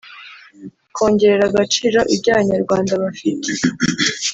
kongerera 0.95 1.43
agaciro 1.49 1.99
ibyo 2.13 2.29
Abanyarwanda 2.33 2.91
bafite 3.03 3.49